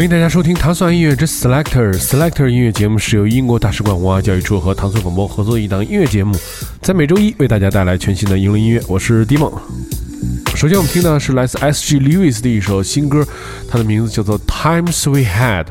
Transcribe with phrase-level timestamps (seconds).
[0.00, 6.34] 欢迎大家收听糖蒜音乐之 Selector Selector 音乐节目，是由英国大使馆文化教育处和糖蒜广播合作的一档音乐节目，
[6.80, 8.82] 在每周一为大家带来全新的英伦音乐。
[8.88, 9.62] 我是 d i m o
[10.56, 12.00] 首先我们听到的是来自 S.G.
[12.00, 13.28] Lewis 的一首新歌，
[13.68, 15.66] 它的名字叫做 Times We Had。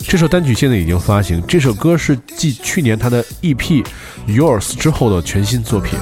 [0.00, 3.82] 这首单曲现在已经发行，这首歌是继去年他的 EP
[4.26, 5.98] Yours 之后的全新作品。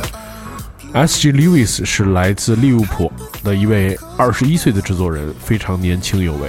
[0.94, 1.30] S.G.
[1.30, 3.12] Lewis 是来自利物浦
[3.44, 6.48] 的一位二十一岁的制作人，非常年轻有为。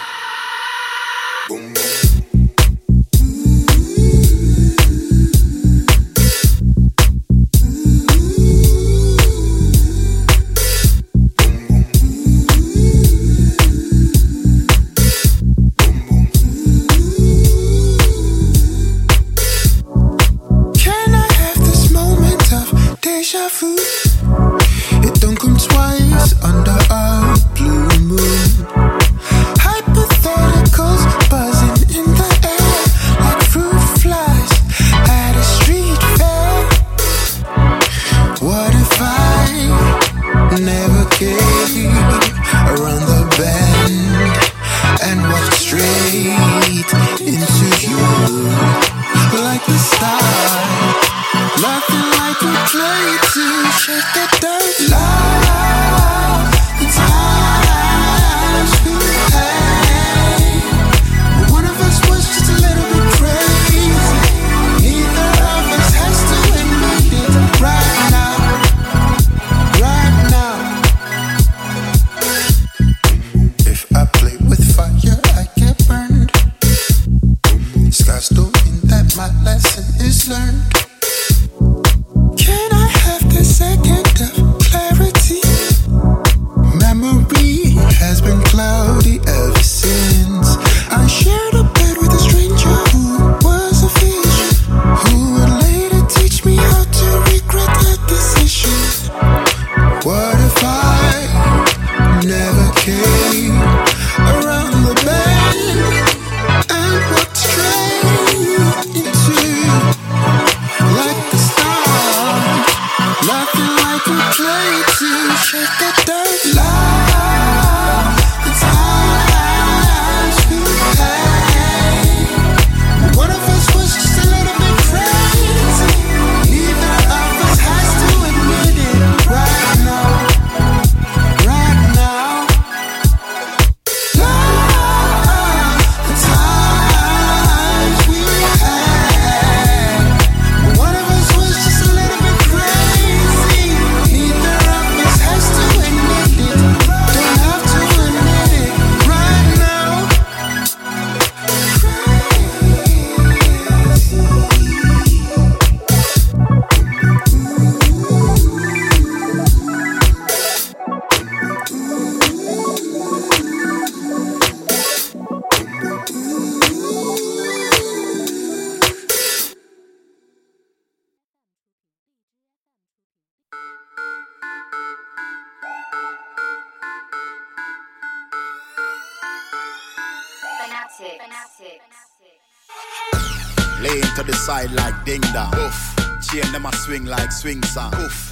[184.15, 185.51] to the side like ding dong.
[185.55, 185.73] Oof.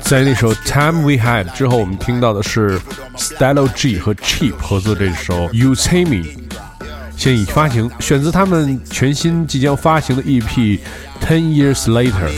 [0.03, 2.79] 在那首《Time We Had》之后，我们听到的是
[3.17, 6.23] Stylo G 和 Chip 合作这首《Yu Zimme》，
[7.17, 10.43] 现已发行，选自他们全新即将发行的 EP
[11.19, 12.29] 《Ten Years Later》。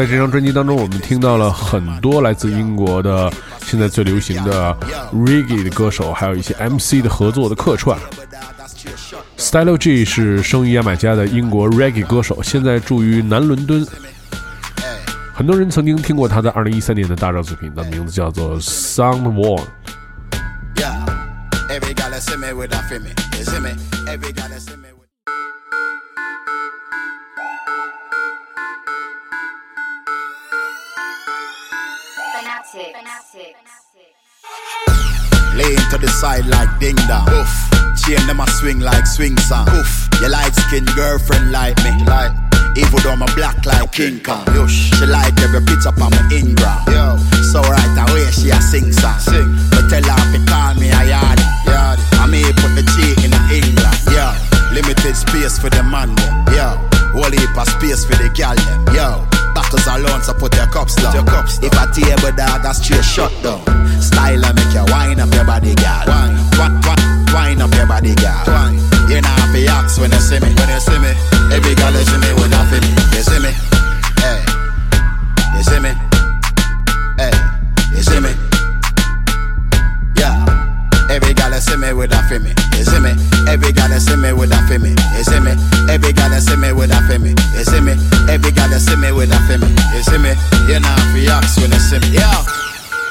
[0.00, 3.30] 在这张专辑当中，我们听到了很多来自英国的
[3.66, 4.74] 现在最流行的
[5.12, 7.98] reggae 的歌手，还有一些 MC 的合作的客串。
[9.36, 13.86] Stylo G 是生于牙买加的英国 reggae 歌手，现在住于南伦敦。
[15.34, 19.58] 很多人曾经听过他在2013年的大热作品，的名字叫做《Sound War》。
[21.68, 21.94] Laying
[24.66, 24.89] to
[36.00, 37.28] the side like ding dong.
[37.28, 37.52] Oof.
[38.00, 39.68] Chain them a swing like swing song.
[39.68, 40.08] Oof.
[40.20, 41.92] Your light skin girlfriend like me.
[42.04, 42.32] Like.
[42.76, 44.46] Even though I'm black like King Kong.
[44.54, 44.94] Yush.
[44.94, 46.78] She like every pizza on my Ingram.
[46.86, 47.18] Yo.
[47.50, 49.18] So right away she a sing song.
[49.18, 49.48] Sing.
[49.70, 51.40] But tell her to call me a yard.
[51.66, 51.98] Yard.
[52.22, 53.98] I may put the G in the England.
[54.14, 54.26] Yo.
[54.70, 56.14] Limited space for the man.
[56.54, 56.78] Yo.
[57.10, 58.94] Whole heap of space for the gal them.
[58.94, 59.26] Yo.
[59.50, 61.12] Bottles alone, so put your cups down.
[61.12, 61.70] Your cups down.
[61.70, 63.66] If a table dog, that's straight shut down.
[64.02, 66.04] Style and make you wine up your body, girl.
[66.08, 66.80] Wine, wine,
[67.32, 68.44] wine, up your body, girl.
[68.46, 68.80] Wine.
[69.08, 70.54] You know have to ask when you see me.
[70.54, 71.12] When you see me,
[71.52, 72.90] every girl you see me with a me.
[73.12, 73.50] You see me,
[74.22, 74.40] hey.
[75.56, 75.92] You see me,
[77.18, 77.34] hey.
[77.90, 78.32] You see me,
[80.16, 80.46] yeah.
[81.10, 82.54] Every girl you see me with a me.
[82.78, 83.12] You see me,
[83.50, 84.94] every girl you see me with a me.
[84.94, 85.52] You see me,
[85.90, 87.34] every girl you see me with a me.
[87.52, 87.98] You see me,
[88.30, 89.68] every girl you see me with a me.
[89.92, 90.32] You see me,
[90.70, 92.14] you know have to ask when you see me.
[92.14, 92.59] Yeah.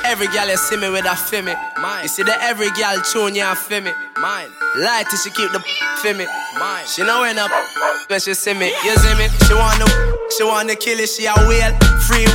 [0.10, 1.54] Every gal you see me with a feel me.
[1.78, 2.02] Mine.
[2.02, 3.94] You see that every gal tune you feel me.
[4.18, 4.50] Mine.
[4.82, 5.62] Lie till she keep the
[6.02, 6.26] feel me.
[6.58, 6.82] Mine.
[6.90, 7.54] She know when up
[8.10, 8.74] when she see me.
[8.82, 9.30] You see me?
[9.46, 9.86] She wanna,
[10.34, 11.14] she wanna kill it.
[11.14, 11.78] She a whale.
[12.10, 12.26] Free.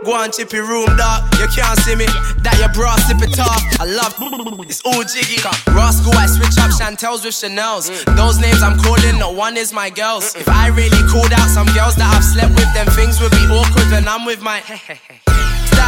[0.00, 1.28] Go on chippy room, dog.
[1.36, 2.08] You can't see me.
[2.40, 3.60] That your bra slip it off.
[3.76, 4.16] I love
[4.64, 5.44] it's all jiggy.
[5.76, 7.92] Roscoe, I switch up Chantels with Chanel's.
[7.92, 8.16] Mm.
[8.16, 10.32] Those names I'm calling, no one is my girls.
[10.32, 10.40] Mm.
[10.40, 13.44] If I really called out some girls that I've slept with, then things would be
[13.52, 14.64] awkward when I'm with my.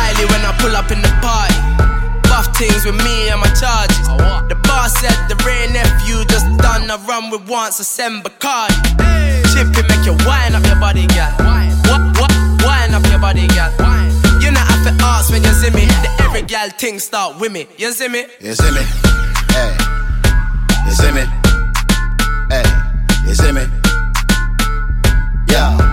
[0.03, 1.55] Styly when I pull up in the party.
[2.29, 4.03] Buff things with me and my charges.
[4.51, 8.75] The boss said the rain nephew just done a run with once a send Bacardi.
[9.55, 11.31] Chippy make you wine up your body, girl.
[11.87, 12.33] What, what,
[12.67, 13.71] wine up your body, girl.
[14.43, 15.87] You not have to ask when you see me.
[15.87, 17.67] The every girl thing start with me.
[17.79, 18.27] You see me?
[18.41, 18.83] You see me,
[19.55, 19.71] hey.
[20.87, 21.25] You see me,
[22.51, 22.67] hey.
[23.25, 23.63] You see me,
[25.49, 25.92] yeah.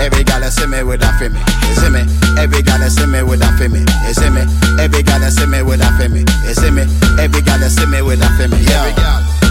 [0.00, 1.40] Every gal that see me with a feel me.
[1.68, 2.00] You see me?
[2.40, 3.84] Every gal that see me with a feel me.
[4.08, 4.48] You see me?
[4.80, 6.24] Every gal that see me with a feel me.
[6.48, 6.88] You see me?
[7.20, 8.64] Every gal that see me with a feel me.
[8.64, 8.80] Yo,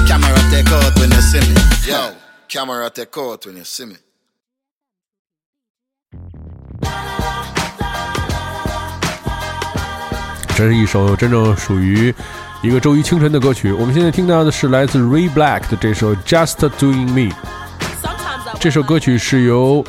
[0.09, 1.53] camera take out when you see me.
[1.85, 2.17] Yo,
[2.49, 3.93] camera take out when you see me.
[3.93, 4.01] Yo,
[15.09, 17.31] RAY BLK 的这首《Just Doing Me》。
[18.59, 19.85] 这首歌曲是由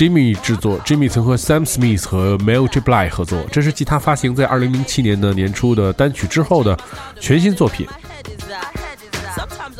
[0.00, 2.80] Jimmy 制作，Jimmy 曾和 Sam Smith 和 Mel J.
[2.80, 6.74] Bly 合作，这是继他发行在2007年的年初的单曲之后的
[7.20, 7.86] 全新作品。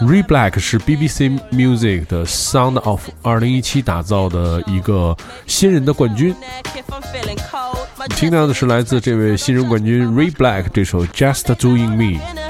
[0.01, 6.37] Ray Black 是 BBC Music 的 Sound of 2017打造的一个新人的冠军。
[8.11, 12.50] 听到的是来自这位新人冠军 Ray Black 这首 Just Doing Me。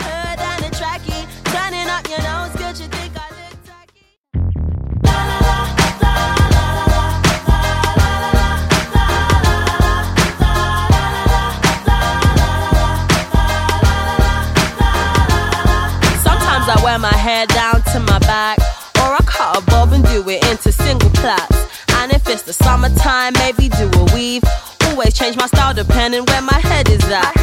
[22.30, 24.44] It's the summertime, maybe do a weave.
[24.86, 27.34] Always change my style depending where my head is at.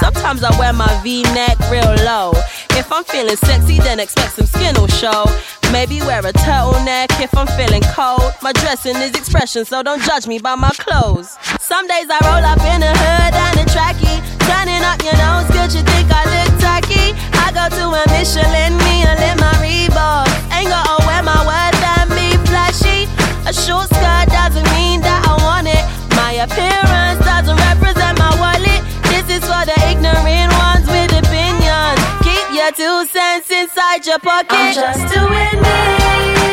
[0.00, 2.32] Sometimes I wear my V-neck real low.
[2.70, 5.24] If I'm feeling sexy, then expect some skin will show.
[5.72, 8.32] Maybe wear a turtleneck if I'm feeling cold.
[8.42, 11.36] My dressing is expression, so don't judge me by my clothes.
[11.60, 12.82] Some days I roll up in
[33.84, 34.52] inside your pocket.
[34.52, 36.43] I'm just doing me.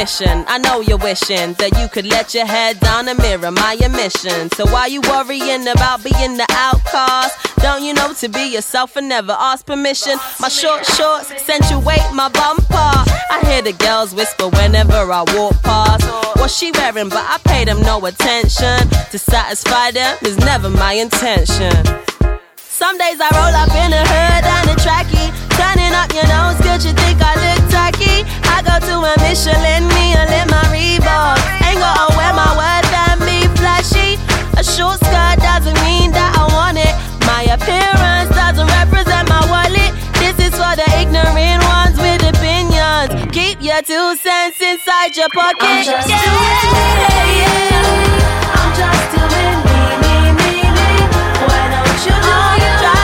[0.00, 0.22] What.
[0.48, 4.50] I know you're wishing that you could let your head down and mirror my emission.
[4.52, 7.36] So why you worrying about being the outcast?
[7.56, 10.16] Don't you know to be yourself and never ask permission?
[10.40, 12.64] My short shorts accentuate my bumper.
[12.72, 16.08] I hear the girls whisper whenever I walk past.
[16.40, 17.10] What's she wearing?
[17.10, 18.88] But I pay them no attention.
[19.10, 21.76] To satisfy them is never my intention.
[22.80, 25.28] Some days I roll up in a hood and a trackie.
[25.60, 28.24] Turning up your nose, good, you think I look tacky?
[28.48, 31.36] I go to a Michelin, me and my Reebok.
[31.60, 34.16] Ain't gonna wear my words and be flashy.
[34.56, 36.96] A short skirt doesn't mean that I want it.
[37.28, 39.92] My appearance doesn't represent my wallet.
[40.16, 43.12] This is for the ignorant ones with opinions.
[43.28, 45.68] Keep your two cents inside your pocket.
[45.68, 46.16] I'm just yeah.
[46.16, 46.96] doing
[47.44, 48.56] yeah.
[48.56, 50.09] I'm just doing me, me, me, me.
[52.02, 52.78] Oh, you?
[52.78, 52.99] try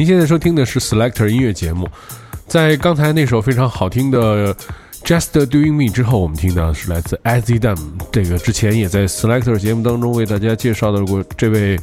[0.00, 1.86] 您现在收听的是 Selector 音乐节目，
[2.46, 4.56] 在刚才那首非常好听的
[5.04, 7.78] Just Doing Me 之后，我们听到的是来自 AZDAM。
[8.10, 11.78] 这个之前也在 Selector 节目当中为大家介绍到过这位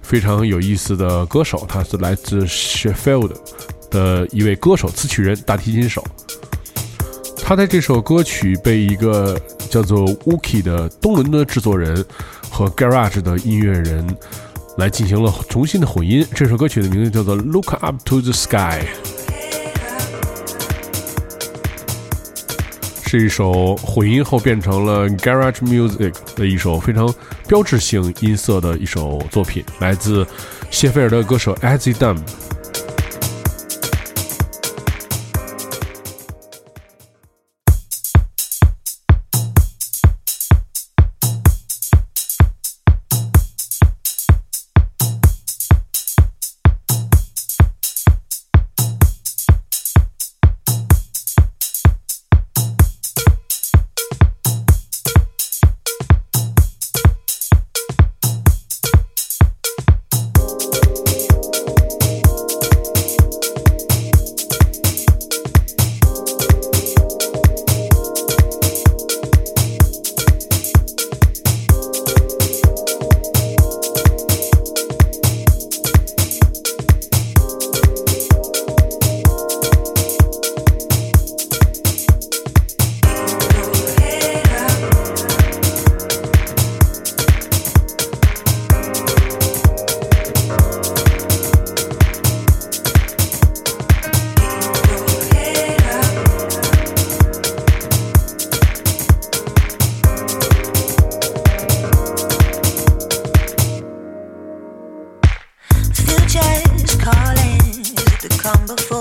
[0.00, 3.32] 非常有意思的歌手，他是来自 Sheffield
[3.90, 6.04] 的一位歌手、词曲人、大提琴手。
[7.42, 9.36] 他在这首歌曲被一个
[9.68, 12.04] 叫做 Wookie 的东伦敦制作人
[12.48, 14.06] 和 Garage 的音乐人
[14.76, 16.26] 来进行了重新的混音。
[16.34, 18.56] 这首歌曲的名字叫做《Look Up to the Sky》，
[23.08, 27.12] 是一首混音后变成了 Garage Music 的一首非常
[27.48, 30.26] 标志性音色的一首作品，来自
[30.70, 32.18] 谢菲尔德歌手 Azzy Dumb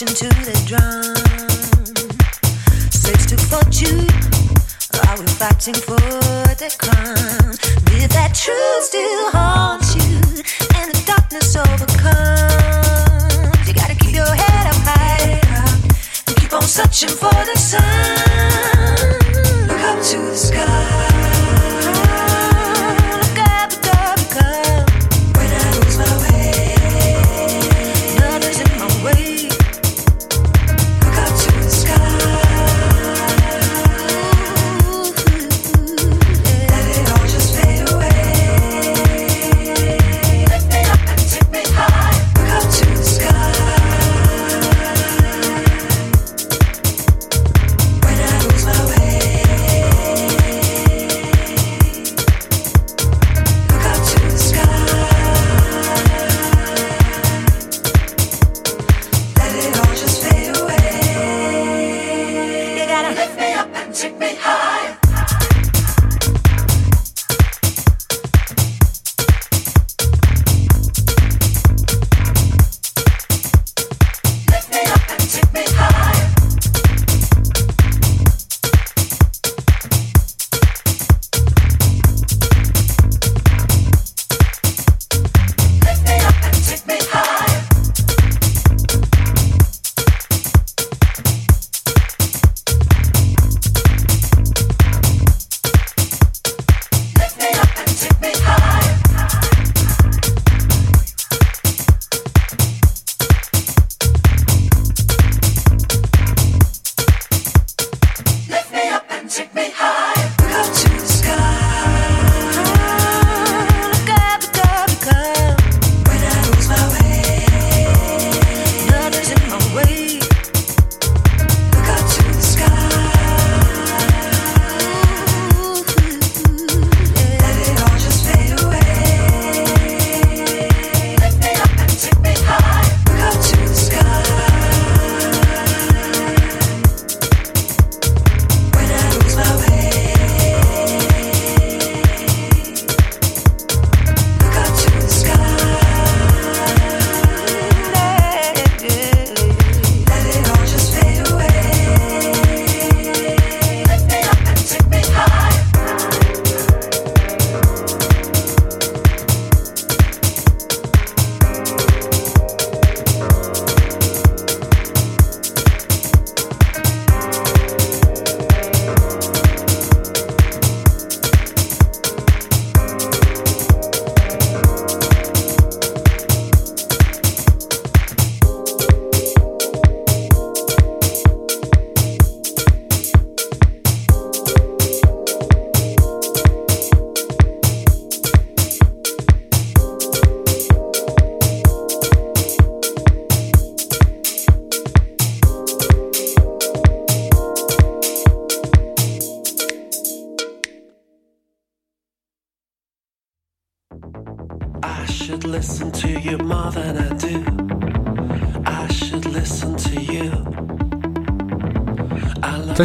[0.00, 1.14] marching to the drum.
[2.90, 4.08] Slaves to fortune,
[5.08, 6.00] are we fighting for
[6.56, 7.54] the crown?
[8.02, 10.20] If that truth still haunts you
[10.76, 12.88] and the darkness overcomes,
[13.68, 15.40] you gotta keep your head up high
[16.26, 18.19] and keep on searching for the sun.
[63.04, 63.14] Away.
[63.14, 64.99] Lift me up and take me higher.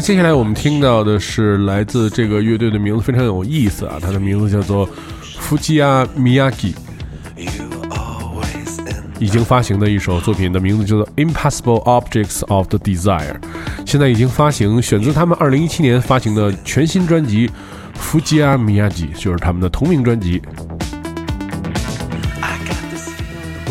[0.06, 4.88] 接下来我们听到的是来自这个乐队的名字非常有意思啊，它的名字叫做
[5.42, 6.76] Fujiya Miyagi，
[9.18, 13.36] 已经发行的一首作品的名字叫做 Impossible Objects of the Desire，
[13.84, 17.50] 现在已经发行，选自他们2017年发行的全新专辑
[18.00, 20.40] Fujiya Miyagi，就是他们的同名专辑。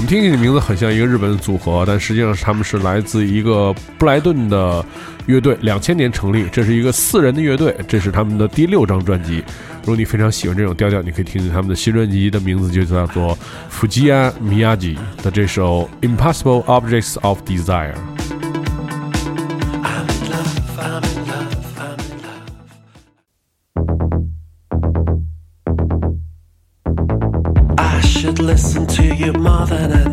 [0.05, 4.85] 们听起来名字很像一个日本的组合，但实际上他们是来自一个布莱顿的
[5.25, 9.43] 乐队，两千年成立，这是一个四人的乐队，这是他们的第六张专辑。
[9.81, 13.37] 如果你非常喜欢这种调调，你可以听听他们的新专辑的名字就叫做
[13.73, 17.95] Fujiya Miyagi 的这首 Impossible Objects of Desire
[28.41, 28.84] listen
[29.17, 30.04] to you more than I.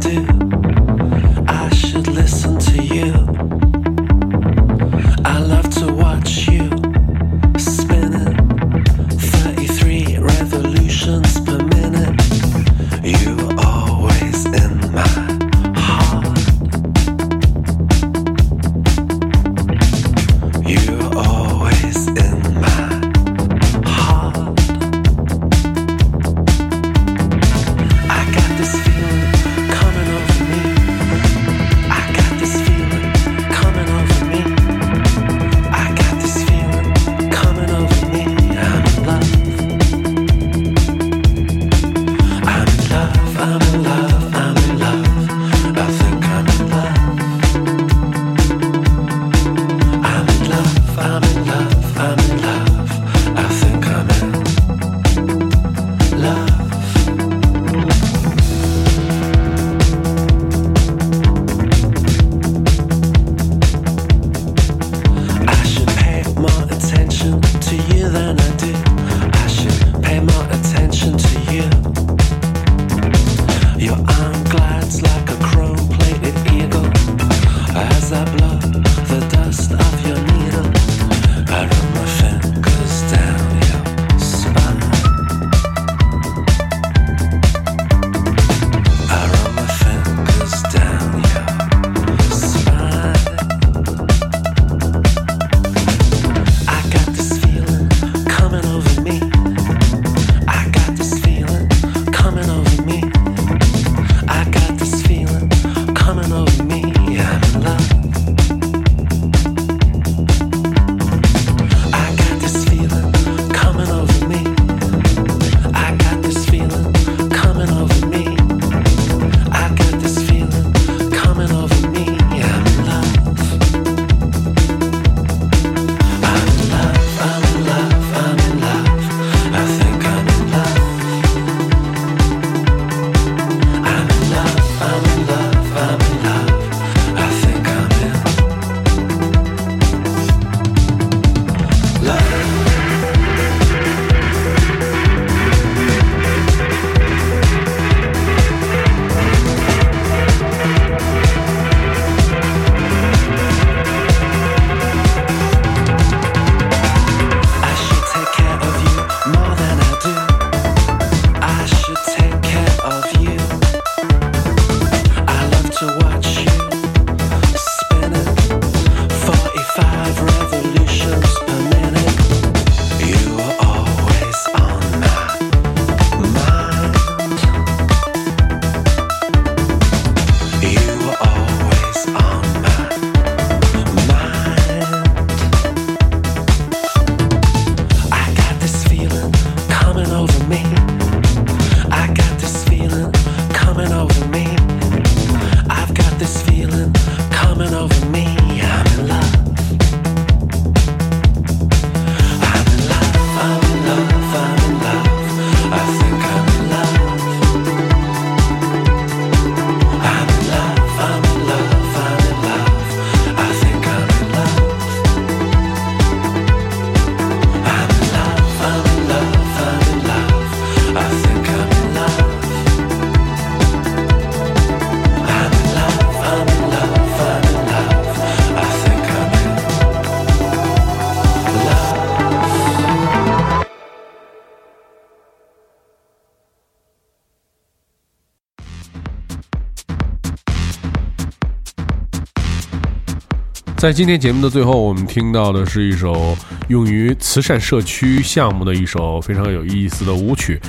[243.82, 250.62] 在今天节目的最后，我们听到的是一首用于慈善社区项目的一首非常有意思的舞曲。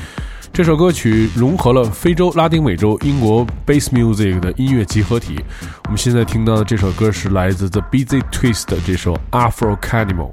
[0.51, 5.39] 这首歌曲融合了非洲、拉丁美洲、英国 bass music 的音乐集合体。
[5.85, 10.31] 我们现在听到的这首歌是来自 The Busy Twist 的这首 Afro Cannibal。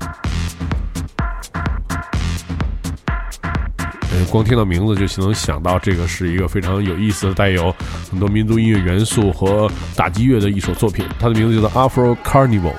[4.26, 7.74] 光听到名字就能想到，这个是一个非常有意思的、带有
[8.12, 11.06] 很多民族音乐元素和打击乐的一首作品。
[11.20, 12.74] 它的名字叫做 Afro Carnival。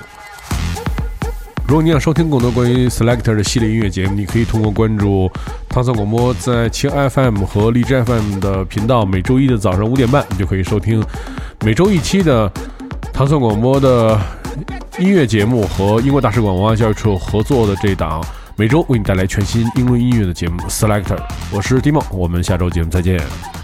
[1.67, 5.31] 如果你想收听更多关于 Selector 的系列音乐节目，你可以通过关注
[5.69, 11.01] 唐僧广播在青 FM 和荔枝 FM 的频道，每周一的早上五点半，你就可以收听
[11.65, 12.51] 每周一期的
[13.13, 14.21] 唐僧广播的
[14.99, 18.21] 音乐节目和英国大使馆文化教育处合作的这档。
[18.61, 21.17] 每周为你带来全新英伦音乐的节目《Selector》，
[21.51, 23.60] 我是 d i m o 我们下周节目再见。